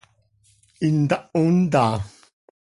¿Intaho 0.87 1.41
ntá? 1.57 1.85